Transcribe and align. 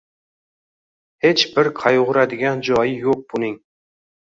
Hech 1.25 1.43
bir 1.59 1.69
qayg‘uradigan 1.83 2.65
joyi 2.73 2.99
yo‘q 3.05 3.25
buning. 3.31 3.57